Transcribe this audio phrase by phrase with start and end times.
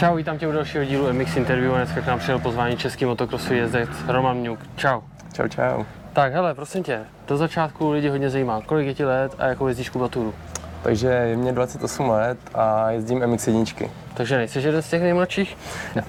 [0.00, 3.04] Čau, vítám tě u dalšího dílu MX Interview a dneska k nám přijel pozvání český
[3.04, 4.58] motokrosu jezdec Roman Mňuk.
[4.76, 5.00] Čau.
[5.32, 5.84] Čau, čau.
[6.12, 9.68] Tak hele, prosím tě, do začátku lidi hodně zajímá, kolik je ti let a jakou
[9.68, 10.34] jezdíš kubaturu?
[10.82, 13.88] Takže je mě 28 let a jezdím MX1.
[14.14, 15.56] Takže nejsi jeden z těch nejmladších.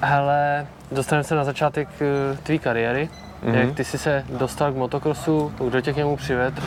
[0.01, 3.09] Hele, dostaneme se na začátek eh, tvý kariéry.
[3.43, 3.53] Mm-hmm.
[3.53, 6.61] Jak ty jsi se dostal k motokrosu, kdo tě k němu přivedl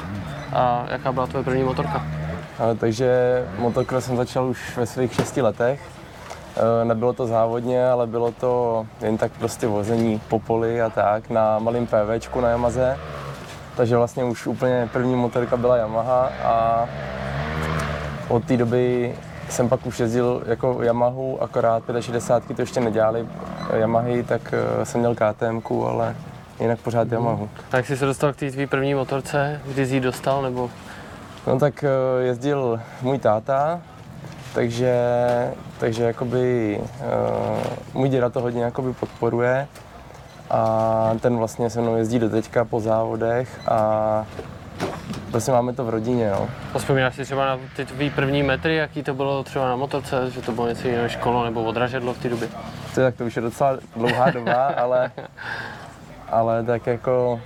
[0.52, 2.06] a jaká byla tvoje první motorka?
[2.58, 5.93] Ale, takže motocross jsem začal už ve svých 6 letech.
[6.56, 11.30] E, nebylo to závodně, ale bylo to jen tak prostě vození po poli a tak
[11.30, 12.98] na malým PVčku na Yamaze.
[13.76, 16.88] Takže vlastně už úplně první motorka byla Yamaha a
[18.28, 19.14] od té doby
[19.48, 23.26] jsem pak už jezdil jako Yamahu, akorát 65 to ještě nedělali
[23.74, 26.16] Yamahy, tak e, jsem měl KTM, ale
[26.60, 27.48] jinak pořád Yamahu.
[27.72, 29.60] A jak jsi se dostal k té tvý první motorce?
[29.66, 30.70] Kdy jsi ji dostal nebo?
[31.46, 31.88] No tak e,
[32.22, 33.80] jezdil můj táta,
[34.54, 34.94] takže,
[35.78, 37.62] takže jakoby, uh,
[37.94, 39.68] můj děda to hodně jakoby podporuje
[40.50, 44.26] a ten vlastně se mnou jezdí do teďka po závodech a
[45.30, 46.48] prostě máme to v rodině, no.
[46.78, 50.42] Vzpomínáš si třeba na ty tvý první metry, jaký to bylo třeba na motorce, že
[50.42, 52.48] to bylo něco jiného než kolo nebo odražedlo v té době?
[52.94, 55.10] To, tak to už je docela dlouhá doba, ale,
[56.28, 57.40] ale tak jako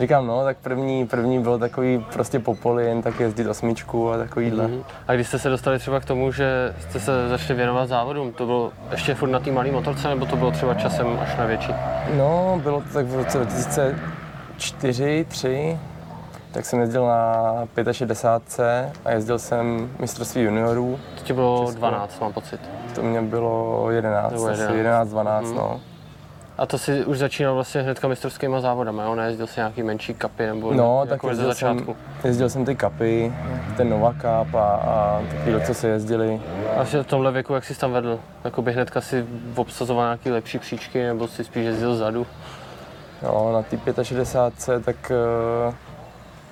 [0.00, 4.18] Říkám, no, tak první, první bylo takový prostě po poli, jen tak jezdit osmičku a
[4.18, 4.66] takovýhle.
[4.66, 4.84] Mm-hmm.
[5.08, 8.46] A když jste se dostali třeba k tomu, že jste se začali věnovat závodům, to
[8.46, 11.74] bylo ještě furt na té malé motorce, nebo to bylo třeba časem až na větší?
[12.16, 15.78] No, bylo to tak v roce 2004, 3,
[16.52, 20.98] tak jsem jezdil na 65 a jezdil jsem mistrovství juniorů.
[21.18, 21.78] To ti bylo Česko.
[21.78, 22.60] 12, mám pocit.
[22.94, 24.60] To mě bylo 11, 11.
[24.60, 25.54] asi 11, 12, mm.
[25.54, 25.80] no.
[26.58, 29.14] A to si už začínal vlastně hnedka mistrovskými závodami, jo?
[29.14, 31.86] Nejezdil si nějaký menší kapy nebo No, tak jako jezdil, jsem,
[32.24, 33.32] jezdil jsem ty kapy,
[33.76, 36.40] ten Nova Cup a, a takový, co se jezdili.
[36.76, 38.20] A v tomhle věku, jak jsi tam vedl?
[38.44, 42.26] Jakoby hnedka si obsazoval nějaký lepší příčky nebo si spíš jezdil zadu?
[43.22, 45.12] No, na té 65, tak
[45.68, 45.74] uh,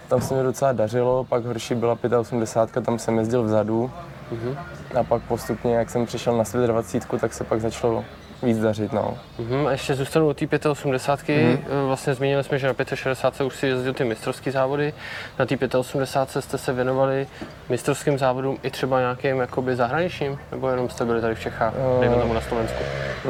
[0.08, 3.90] tam se mi docela dařilo, pak horší byla 85, tam jsem jezdil vzadu.
[4.32, 4.56] Uh-huh.
[5.00, 8.04] A pak postupně, jak jsem přišel na 20, tak se pak začalo
[8.44, 8.92] víc dařit.
[8.92, 9.18] No.
[9.38, 9.66] Uh-huh.
[9.66, 11.60] A ještě zůstanu u té 85.
[11.60, 11.86] Uh-huh.
[11.86, 14.94] Vlastně zmínili jsme, že na 65 už si jezdil ty mistrovské závody.
[15.38, 17.26] Na té 85 jste se věnovali
[17.68, 20.38] mistrovským závodům i třeba nějakým jakoby zahraničním?
[20.50, 22.82] Nebo jenom jste byli tady v Čechách, uh, dejme tomu na Slovensku?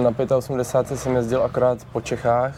[0.02, 2.54] Na 85 jsem jezdil akorát po Čechách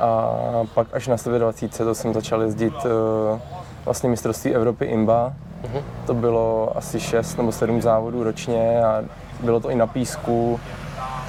[0.00, 0.30] a
[0.74, 3.40] pak až na 120 to jsem začal jezdit uh,
[3.84, 5.32] vlastně mistrovství Evropy IMBA.
[5.64, 5.82] Uh-huh.
[6.06, 9.04] To bylo asi 6 nebo 7 závodů ročně a
[9.40, 10.60] bylo to i na písku,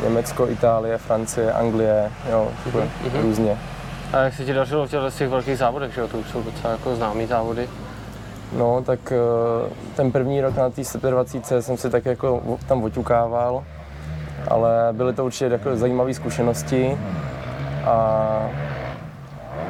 [0.05, 3.21] Německo, Itálie, Francie, Anglie, jo, mm-hmm.
[3.21, 3.57] různě.
[4.13, 6.07] A jak se ti dařilo v těchto těch velkých závodech, že jo?
[6.07, 7.69] To už jsou docela jako známý závody.
[8.57, 13.63] No, tak eh, ten první rok na té 120 jsem si tak jako tam oťukával,
[14.47, 16.97] ale byly to určitě jako zajímavé zkušenosti
[17.85, 18.49] a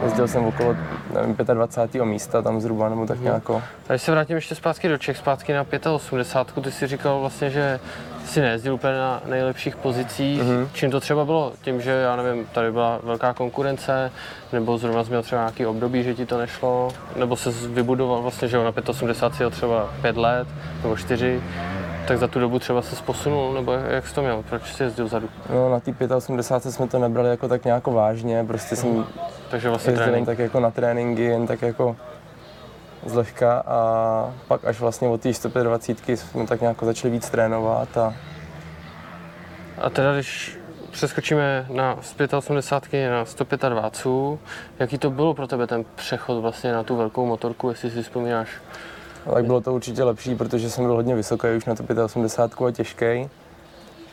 [0.03, 0.75] jezdil jsem okolo
[1.13, 2.05] nevím, 25.
[2.05, 3.25] místa tam zhruba, nebo tak mhm.
[3.25, 3.43] nějak.
[3.87, 7.79] Když se vrátím ještě zpátky do Čech, zpátky na 85, ty si říkal vlastně, že
[8.25, 10.41] si nejezdil úplně na nejlepších pozicích.
[10.41, 10.67] Mm-hmm.
[10.73, 11.53] Čím to třeba bylo?
[11.61, 14.11] Tím, že já nevím, tady byla velká konkurence,
[14.53, 18.47] nebo zrovna jsi měl třeba nějaký období, že ti to nešlo, nebo se vybudoval vlastně,
[18.47, 20.47] že na 85 jsi třeba 5 let
[20.83, 21.41] nebo 4,
[22.07, 24.43] tak za tu dobu třeba se posunul, nebo jak jsi to měl?
[24.49, 25.29] Proč jsi jezdil vzadu?
[25.49, 29.05] No, na té 85 jsme to nebrali jako tak nějak vážně, prostě jsem mm.
[29.49, 30.25] Takže vlastně jezdil trénink.
[30.25, 31.95] tak jako na tréninky, jen tak jako
[33.05, 38.13] zlehka a pak až vlastně od té 125 jsme tak nějak začali víc trénovat a...
[39.77, 40.59] A teda když
[40.91, 44.39] přeskočíme na z 85 na 125,
[44.79, 48.49] jaký to bylo pro tebe ten přechod vlastně na tu velkou motorku, jestli si vzpomínáš?
[49.33, 52.71] Tak bylo to určitě lepší, protože jsem byl hodně vysoký už na to 85 a
[52.71, 53.29] těžký.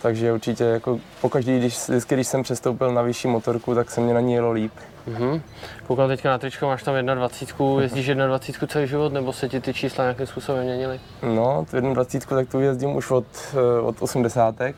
[0.02, 4.14] Takže určitě jako pokaždý, když, vždycky, když jsem přestoupil na vyšší motorku, tak se mě
[4.14, 4.72] na ní jelo líp.
[5.08, 5.40] Mm-hmm.
[5.86, 9.74] Koukal teďka na tričko, máš tam 21, jezdíš 21 celý život, nebo se ti ty
[9.74, 11.00] čísla nějakým způsobem měnily?
[11.22, 14.54] No, tu 21 tak tu jezdím už od, eh, od 80.
[14.60, 14.74] Mm-hmm.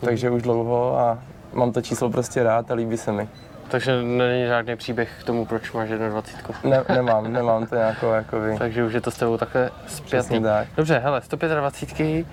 [0.00, 1.18] Takže už dlouho a
[1.52, 3.28] mám to číslo prostě rád a líbí se mi.
[3.68, 6.70] Takže není žádný příběh k tomu, proč máš 21.
[6.70, 8.56] Ne, nemám, nemám to nějakou jako vy.
[8.58, 10.44] Takže už je to s tebou takhle zpětný.
[10.76, 12.26] Dobře, hele, 125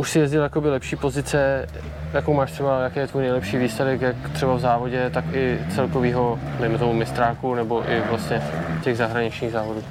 [0.00, 1.68] už si jezdil jakoby lepší pozice,
[2.12, 6.38] jakou máš třeba, jaký je tvůj nejlepší výsledek, jak třeba v závodě, tak i celkovýho,
[6.60, 8.42] dejme tomu mistráku, nebo i vlastně
[8.82, 9.82] těch zahraničních závodů?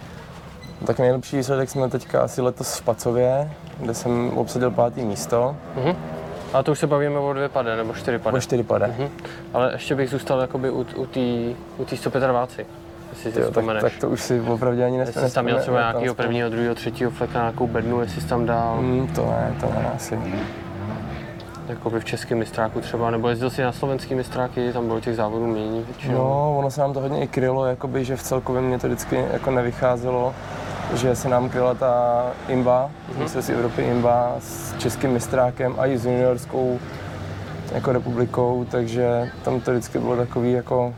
[0.85, 5.55] Tak nejlepší výsledek jsme teďka asi letos v Pacově, kde jsem obsadil pátý místo.
[5.77, 5.95] Uh-huh.
[6.53, 8.37] A to už se bavíme o dvě pade, nebo čtyři pade?
[8.37, 8.85] O čtyři pade.
[8.85, 9.09] Uh-huh.
[9.53, 12.67] Ale ještě bych zůstal jakoby u, u té u 125
[13.09, 15.25] jestli si tak, tak, to už si opravdu ani nespomenu.
[15.25, 18.45] Jestli jsi tam měl třeba nějakého prvního, druhého, třetího fleka, nějakou bednu, jestli jsi tam
[18.45, 18.81] dal?
[18.81, 20.19] Mm, to ne, to ne asi.
[21.69, 25.47] jakoby v českém mistráku třeba, nebo jezdil si na slovenský mistráky, tam bylo těch závodů
[25.47, 26.17] méně většinou.
[26.17, 29.25] No, ono se nám to hodně i krylo, jakoby, že v celkově mě to vždycky
[29.33, 30.35] jako nevycházelo,
[30.93, 32.89] že se nám kryla ta imba,
[33.19, 33.39] mm-hmm.
[33.39, 36.79] si Evropy imba s českým mistrákem a i s juniorskou
[37.73, 40.93] jako republikou, takže tam to vždycky bylo takový jako...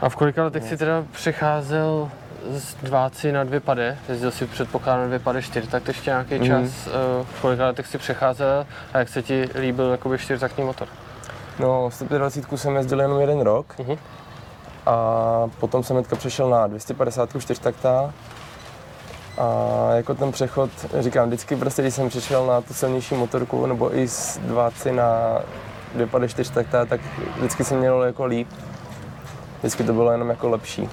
[0.00, 2.10] A v kolika letech si teda přecházel
[2.50, 6.38] z dváci na dvě pade, jezdil si předpokládám na dvě pade čtyř, tak ještě nějaký
[6.38, 6.46] mm.
[6.46, 10.88] čas, uh, v kolika letech si přecházel a jak se ti líbil jakoby čtyřtaktní motor?
[11.58, 13.98] No, 125 jsem jezdil jenom jeden rok uh-huh.
[14.86, 14.96] a
[15.60, 18.12] potom jsem hnedka přešel na 250 čtyřtakta
[19.38, 23.96] a jako ten přechod, říkám, vždycky prostě, když jsem přišel na tu silnější motorku, nebo
[23.96, 25.38] i z dváci na
[25.94, 27.00] 254 takta, tak
[27.36, 28.48] vždycky jsem měl jako líp.
[29.64, 30.88] Vždycky to bylo jenom jako lepší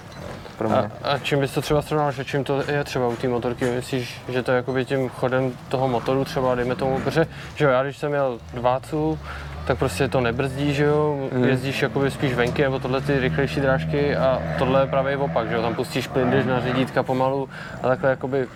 [0.58, 0.78] pro mě.
[0.78, 3.66] A, a čím bys to třeba srovnal, že čím to je třeba u té motorky?
[3.66, 7.72] Myslíš, že to je jakoby tím chodem toho motoru třeba, dejme tomu, protože že jo,
[7.72, 9.20] já když jsem měl dvácu,
[9.66, 11.44] tak prostě to nebrzdí, že jo, mm.
[11.44, 15.56] jezdíš jakoby spíš venky, nebo tohle ty rychlejší drážky a tohle je právě opak, že
[15.56, 17.50] jo, tam pustíš plyn, jdeš na řidítka pomalu
[17.84, 18.48] a takhle jakoby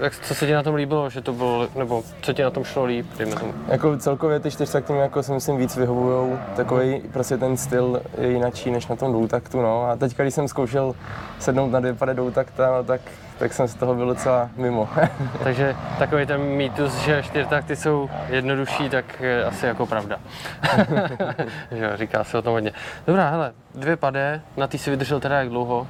[0.00, 2.64] jak, co se ti na tom líbilo, že to bylo, nebo co ti na tom
[2.64, 3.54] šlo líp, dejme tomu?
[3.68, 8.28] Jako celkově ty čtyřtakty mi jako si myslím víc vyhovujou, takový prostě ten styl je
[8.28, 9.90] jinačí než na tom dvoutaktu, no.
[9.90, 10.94] A teď, když jsem zkoušel
[11.38, 13.00] sednout na dvě pade dvoutakta, no, tak,
[13.38, 14.88] tak jsem z toho byl docela mimo.
[15.44, 20.18] Takže takový ten mýtus, že čtyřtakty jsou jednodušší, tak je asi jako pravda.
[21.70, 22.72] že jo, říká se o tom hodně.
[23.06, 25.86] Dobrá, hele, dvě pade, na ty si vydržel teda jak dlouho,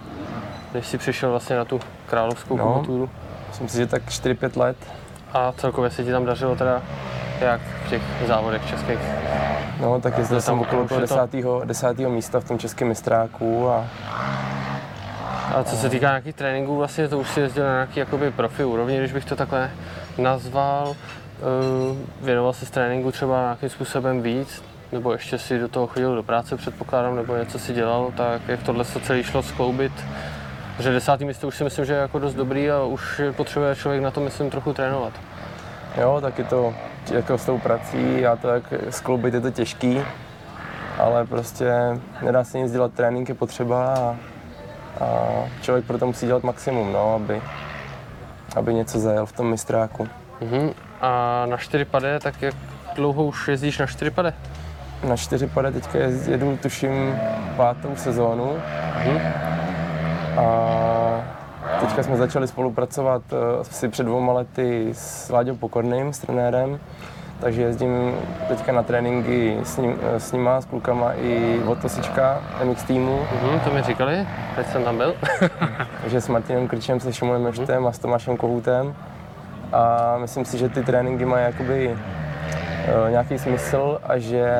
[0.75, 3.09] než jsi přišel vlastně na tu královskou no.
[3.49, 4.77] Myslím si, že tak 4-5 let.
[5.33, 6.83] A celkově se ti tam dařilo teda
[7.41, 8.99] jak v těch závodech českých?
[9.81, 13.87] No, tak jezdil jsem okolo toho desátého, desátého místa v tom českém mistráku a
[15.55, 18.65] a co se týká nějakých tréninků, vlastně to už si jezdil na nějaký jakoby profi
[18.65, 19.71] úrovni, když bych to takhle
[20.19, 20.89] nazval.
[20.89, 24.63] Uh, věnoval se z tréninku třeba nějakým způsobem víc,
[24.93, 28.63] nebo ještě si do toho chodil do práce, předpokládám, nebo něco si dělal, tak jak
[28.63, 29.93] tohle se celý šlo skloubit
[30.79, 34.03] Protože desátý místo už si myslím, že je jako dost dobrý a už potřebuje člověk
[34.03, 35.13] na to, myslím, trochu trénovat.
[36.01, 36.75] Jo, tak je to
[37.13, 40.01] jako s tou prací a to, jak skloubit, je to těžký,
[40.99, 41.73] ale prostě
[42.23, 44.17] nedá se nic dělat, trénink je potřeba a,
[45.05, 45.17] a
[45.63, 47.43] člověk proto musí dělat maximum, no, aby,
[48.57, 50.09] aby něco zajel v tom mistráku.
[50.41, 50.75] Uh-huh.
[51.01, 52.55] A na čtyři pade, tak jak
[52.95, 54.35] dlouho už jezdíš na čtyři pade?
[55.09, 55.99] Na čtyři pade teďka
[56.29, 57.19] jedu, tuším,
[57.57, 58.59] pátou sezónu.
[59.05, 59.58] Uh-huh.
[60.37, 61.39] A
[61.81, 66.81] teďka jsme začali spolupracovat eh, asi před dvěma lety s Láďou Pokorným, s trenérem,
[67.41, 68.15] takže jezdím
[68.49, 73.21] teďka na tréninky s, ním, eh, s nima, s klukama i od Tosička MX týmu.
[73.53, 74.27] Mm, to mi říkali,
[74.57, 75.15] teď jsem tam byl.
[76.01, 78.95] takže s Martinem Krčem, se Šimonem Meštem a s Tomášem Kohoutem.
[79.73, 84.53] A myslím si, že ty tréninky mají jakoby uh, nějaký smysl a že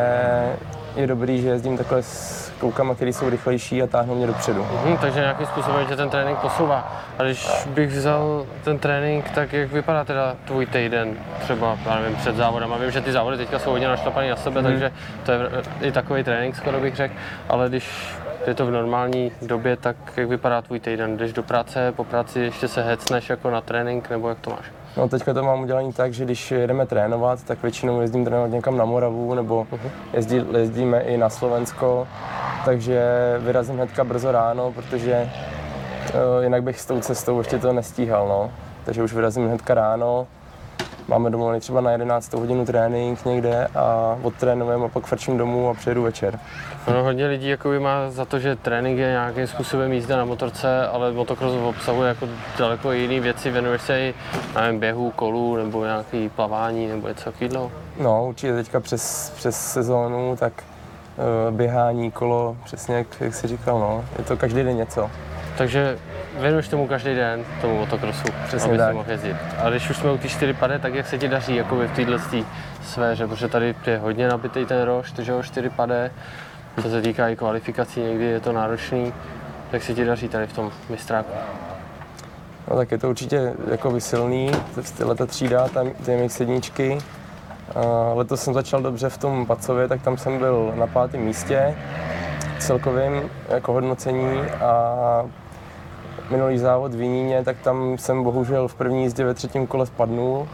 [0.97, 4.67] je dobrý, že jezdím takhle s klukama, který jsou rychlejší a táhnou mě dopředu.
[4.85, 6.93] Mhm, takže nějakým způsobem tě ten trénink posouvá.
[7.19, 12.17] A když bych vzal ten trénink, tak jak vypadá teda tvůj týden třeba, já nevím,
[12.17, 12.75] před závodem?
[12.81, 14.71] Vím, že ty závody teďka jsou hodně našlapané na sebe, mhm.
[14.71, 15.39] takže to je
[15.81, 17.15] i takový trénink, skoro bych řekl,
[17.49, 18.17] ale když
[18.47, 21.17] je to v normální době, tak jak vypadá tvůj týden?
[21.17, 24.65] Jdeš do práce, po práci ještě se hecneš jako na trénink, nebo jak to máš?
[24.97, 28.77] No teďka to mám udělané tak, že když jedeme trénovat, tak většinou jezdím trénovat někam
[28.77, 29.91] na Moravu nebo uh-huh.
[30.13, 32.09] jezdí, jezdíme i na Slovensko,
[32.65, 33.03] takže
[33.39, 35.31] vyrazím hnedka brzo ráno, protože
[36.15, 38.51] uh, jinak bych s tou cestou ještě to nestíhal, no.
[38.85, 40.27] Takže už vyrazím hnedka ráno,
[41.09, 45.75] máme domluvený třeba na 11 hodinu trénink někde a odtrénujeme a pak frčím domů a
[45.75, 46.39] přijedu večer.
[46.89, 50.87] No, hodně lidí jakoby má za to, že trénink je nějakým způsobem jízda na motorce,
[50.87, 54.15] ale motocross obsahuje jako daleko jiné věci, věnuješ se i
[54.55, 57.71] nevím, běhu, kolů nebo nějaký plavání nebo něco takového?
[58.01, 60.53] No určitě teďka přes, přes sezónu, tak
[61.51, 64.05] běhání, kolo, přesně jak, jak jsi říkal, no.
[64.19, 65.11] je to každý den něco.
[65.59, 65.99] Takže
[66.41, 68.95] věnuješ tomu každý den, tomu motokrosu, Přesně aby tak.
[68.95, 69.37] mohl jezdit.
[69.59, 71.89] A když už jsme u té 4 pade, tak jak se ti daří jako v
[71.97, 72.19] této
[72.83, 76.11] sféře, protože tady je hodně nabitý ten roš, takže o 4 pade,
[76.83, 79.13] co se týká i kvalifikací, někdy je to náročný,
[79.73, 81.33] jak se ti daří tady v tom mistráku?
[82.71, 84.51] No tak je to určitě jako vysilný,
[84.97, 86.99] tyhle ta třída, tam ty sedničky.
[88.15, 91.77] Letos jsem začal dobře v tom Pacově, tak tam jsem byl na pátém místě
[92.59, 95.25] celkovým jako hodnocení a
[96.31, 100.49] minulý závod v Jiníně, tak tam jsem bohužel v první jízdě ve třetím kole spadnul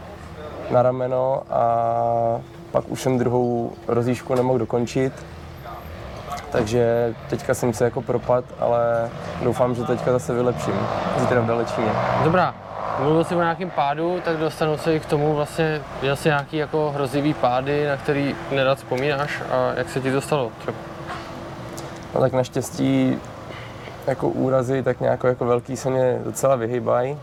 [0.71, 1.65] na rameno a
[2.71, 5.13] pak už jsem druhou rozjížku nemohl dokončit.
[6.51, 9.09] Takže teďka jsem se jako propad, ale
[9.43, 10.73] doufám, že teďka zase vylepším.
[11.17, 11.91] Zítra v Dalečíně.
[12.23, 12.64] Dobrá.
[12.99, 15.81] Mluvil jsi o nějakém pádu, tak dostanu se i k tomu vlastně,
[16.13, 20.51] jsi nějaký jako hrozivý pády, na který nerad vzpomínáš a jak se ti to stalo
[20.59, 20.77] třeba?
[22.15, 23.19] No tak naštěstí
[24.07, 27.17] jako úrazy tak nějak jako velký se mě docela vyhybají,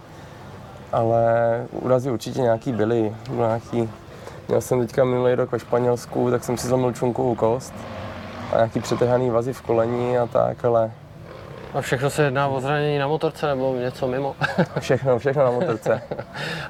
[0.92, 1.24] ale
[1.70, 3.14] úrazy určitě nějaký byly.
[3.30, 3.90] Byl nějaký,
[4.48, 7.74] měl jsem teďka minulý rok ve Španělsku, tak jsem si zlomil čunkovou kost
[8.52, 10.90] a nějaký přetrhaný vazy v kolení a tak, ale
[11.74, 14.36] A všechno se jedná o zranění na motorce nebo něco mimo?
[14.80, 16.02] všechno, všechno na motorce.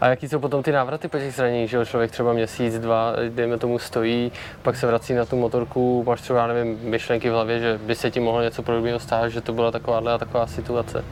[0.00, 1.84] a jaký jsou potom ty návraty po těch zraněních, že jo?
[1.84, 4.32] člověk třeba měsíc, dva, dejme tomu stojí,
[4.62, 7.94] pak se vrací na tu motorku, máš třeba, já nevím, myšlenky v hlavě, že by
[7.94, 11.04] se ti mohlo něco podobného stát, že to byla takováhle a taková situace.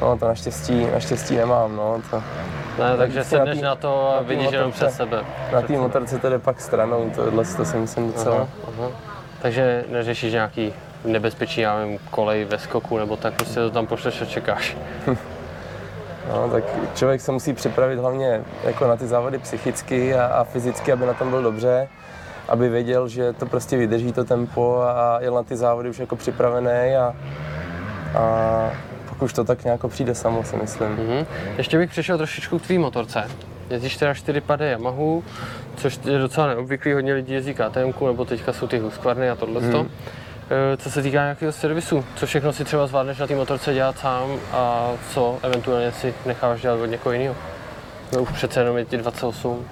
[0.00, 2.02] No to naštěstí, naštěstí nemám, no.
[2.10, 2.22] To,
[2.78, 5.20] Ne, takže Vždycky na sedneš tý- na to a na vidíš jenom před sebe.
[5.52, 8.36] na té motorce to jde pak stranou, tohle to si myslím docela.
[8.36, 8.48] Aha,
[8.78, 8.88] aha.
[9.42, 10.72] Takže neřešíš nějaký
[11.04, 14.76] nebezpečí, já nevím, kolej ve skoku nebo tak, prostě to tam pošleš a čekáš.
[16.28, 20.92] No, tak člověk se musí připravit hlavně jako na ty závody psychicky a, a fyzicky,
[20.92, 21.88] aby na tom byl dobře,
[22.48, 26.16] aby věděl, že to prostě vydrží to tempo a jel na ty závody už jako
[26.16, 27.14] připravený a,
[28.14, 28.70] a
[29.08, 30.90] pak už to tak nějak přijde samo, si myslím.
[30.90, 31.26] Mhm.
[31.58, 33.24] Ještě bych přešel trošičku k tvý motorce.
[33.70, 35.24] Jezdíš teda 4 pady Yamahu,
[35.76, 39.60] což je docela neobvyklý, hodně lidí jezdí KTM, nebo teďka jsou ty Husqvarny a tohle.
[39.60, 39.90] Mhm.
[40.50, 40.78] Hmm.
[40.78, 44.30] Co se týká nějakého servisu, co všechno si třeba zvládneš na té motorce dělat sám
[44.52, 47.36] a co eventuálně si necháš dělat od někoho jiného?
[48.12, 49.64] No už přece jenom je ti 28.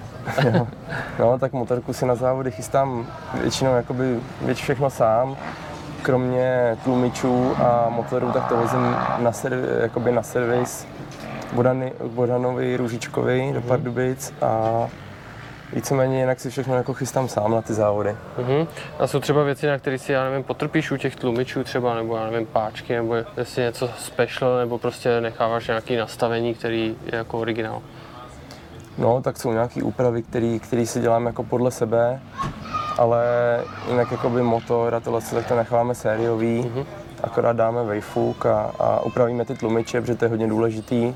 [1.19, 3.07] No, tak motorku si na závody chystám
[3.41, 5.37] většinou jakoby věc všechno sám.
[6.01, 10.87] Kromě tlumičů a motorů, tak to vozím na, servi, jakoby na servis
[11.53, 14.87] Bodany, Bodanovi, Růžičkovi do Pardubic a
[15.73, 18.15] víceméně jinak si všechno jako chystám sám na ty závody.
[18.37, 18.67] Mhm.
[18.99, 22.17] A jsou třeba věci, na které si, já nevím, potrpíš u těch tlumičů třeba, nebo
[22.17, 27.39] já nevím, páčky, nebo jestli něco special, nebo prostě necháváš nějaký nastavení, který je jako
[27.39, 27.81] originál.
[28.97, 30.23] No, tak jsou nějaké úpravy,
[30.59, 32.19] který si dělám jako podle sebe,
[32.97, 33.23] ale
[33.89, 36.85] jinak jakoby motor a tohle, tak to necháváme sériový, Mhm.
[37.23, 41.13] akorát dáme vejfuk a, a upravíme ty tlumiče, protože to je hodně důležitý.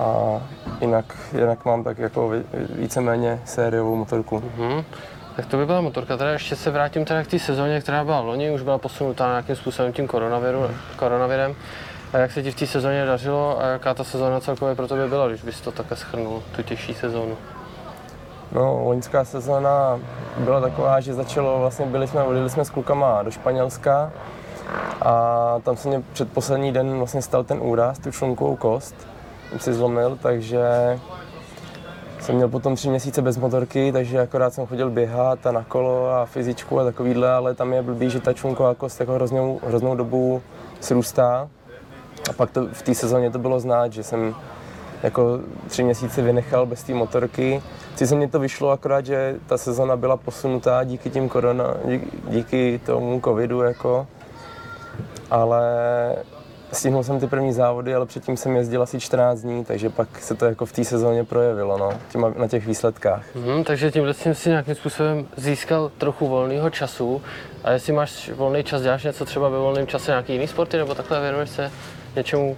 [0.00, 0.40] A
[0.80, 4.42] jinak, jinak mám tak jako ví- víceméně sériovou motorku.
[4.56, 4.84] Mhm.
[5.36, 6.16] Tak to by byla motorka.
[6.16, 9.28] Teda ještě se vrátím teda k té sezóně, která byla v loni, už byla posunutá
[9.28, 10.66] nějakým způsobem tím koronaviru,
[10.96, 11.54] koronavirem.
[12.12, 15.08] A jak se ti v té sezóně dařilo a jaká ta sezóna celkově pro tebe
[15.08, 17.36] byla, když bys to takhle schrnul, tu těžší sezónu?
[18.52, 20.00] No, loňská sezóna
[20.38, 24.12] byla taková, že začalo, vlastně byli jsme, odjeli jsme s klukama do Španělska
[25.02, 28.94] a tam se mě předposlední den vlastně stal ten úraz, tu člunkovou kost,
[29.58, 30.60] si zlomil, takže
[32.20, 36.10] jsem měl potom tři měsíce bez motorky, takže akorát jsem chodil běhat a na kolo
[36.10, 39.94] a fyzičku a takovýhle, ale tam je blbý, že ta člunková kost jako hroznou, hroznou
[39.94, 40.42] dobu
[40.80, 41.48] srůstá.
[42.30, 44.34] A pak to, v té sezóně to bylo znát, že jsem
[45.02, 47.62] jako tři měsíce vynechal bez té motorky.
[47.96, 51.74] Sice mě to vyšlo, akorát, že ta sezona byla posunutá díky tím korona,
[52.28, 54.06] díky tomu covidu, jako.
[55.30, 55.62] Ale
[56.72, 60.34] stihnul jsem ty první závody, ale předtím jsem jezdil asi 14 dní, takže pak se
[60.34, 63.34] to jako v té sezóně projevilo, no, těma, na těch výsledkách.
[63.34, 67.22] Mhm, takže tímhle tím si nějakým způsobem získal trochu volného času.
[67.64, 70.94] A jestli máš volný čas, děláš něco třeba ve volném čase, nějaký jiný sporty, nebo
[70.94, 71.72] takhle věnuješ se
[72.16, 72.56] něčemu,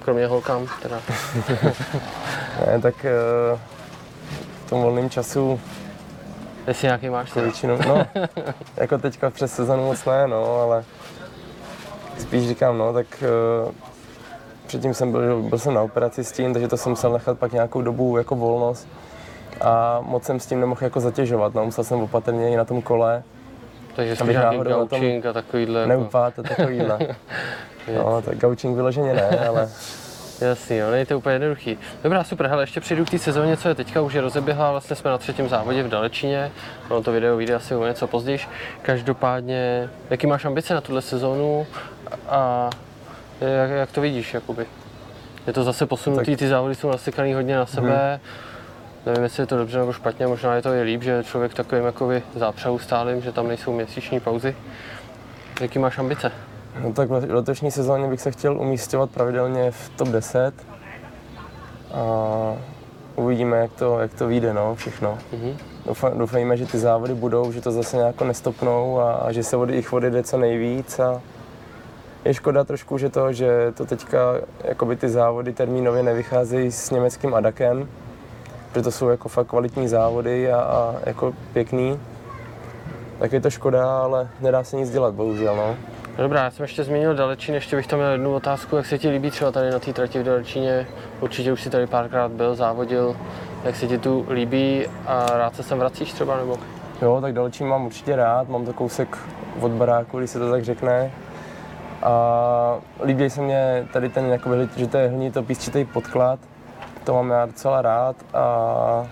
[0.00, 1.00] kromě holkám teda.
[2.66, 3.58] Ne, tak eh,
[4.66, 5.60] v tom volném času
[6.66, 8.06] Jestli nějaký máš většinou, no,
[8.76, 10.84] jako teďka přes sezonu moc ne, no, ale
[12.18, 13.06] spíš říkám, no, tak
[13.66, 13.72] uh,
[14.66, 17.52] předtím jsem byl, byl jsem na operaci s tím, takže to jsem musel nechat pak
[17.52, 18.88] nějakou dobu jako volnost
[19.60, 22.82] a moc jsem s tím nemohl jako zatěžovat, no, musel jsem opatrně i na tom
[22.82, 23.22] kole,
[23.96, 25.80] Takže Abych nějaký gaučing a takovýhle.
[25.80, 26.98] Jako, neupát a takovýhle.
[27.96, 29.68] No, tak gaučing vyloženě ne, ale
[30.40, 31.78] jasný, jo, není to úplně jednoduchý.
[32.02, 34.96] Dobrá, super, hele, ještě přijdu k té sezóně, co je teďka, už je rozeběhla, vlastně
[34.96, 36.52] jsme na třetím závodě v Dalečíně,
[36.88, 38.38] ono to video vyjde asi o něco později.
[38.82, 41.66] Každopádně, jaký máš ambice na tuhle sezónu
[42.28, 42.70] a
[43.40, 44.66] jak, jak to vidíš, jakoby?
[45.46, 48.20] Je to zase posunutý, ty závody jsou nasekaný hodně na sebe,
[49.06, 51.84] Nevím, jestli je to dobře nebo špatně, možná je to i líp, že člověk takovým
[51.84, 54.56] jakoby zápřehu stálým, že tam nejsou měsíční pauzy.
[55.60, 56.32] Jaký máš ambice?
[56.80, 60.54] No tak v letošní sezóně bych se chtěl umístěvat pravidelně v top 10
[61.92, 62.02] a
[63.16, 65.18] uvidíme, jak to, jak to vyjde, no, všechno.
[65.32, 65.56] Mhm.
[65.86, 69.56] Doufám, doufejme, že ty závody budou, že to zase nějak nestopnou a, a že se
[69.56, 71.22] od jich odjede co nejvíc a
[72.26, 74.18] je škoda trošku, že to, že to teďka
[74.64, 77.88] jakoby ty závody termínově nevycházejí s německým Adakem,
[78.74, 82.00] že to jsou jako fakt kvalitní závody a, a jako pěkný.
[83.18, 85.76] Tak je to škoda, ale nedá se nic dělat, bohužel, no.
[86.16, 89.08] Dobrá, já jsem ještě zmínil Dalečín, ještě bych tam měl jednu otázku, jak se ti
[89.08, 90.86] líbí třeba tady na té trati v Dalečíně,
[91.20, 93.16] určitě už si tady párkrát byl, závodil,
[93.64, 96.58] jak se ti tu líbí a rád se sem vracíš třeba nebo?
[97.02, 99.18] Jo, tak Dalečín mám určitě rád, mám to kousek
[99.60, 101.12] od baráku, když se to tak řekne.
[102.02, 106.38] A líbí se mě tady ten, jakoby, že to je hlinito písčitý podklad,
[107.04, 109.06] to mám já docela rád a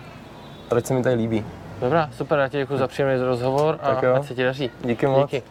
[0.69, 1.45] proč se mi tady líbí.
[1.81, 4.71] Dobrá, super, já ti děkuji za příjemný rozhovor a ať se ti daří.
[4.85, 5.31] Díky moc.
[5.31, 5.43] Díky.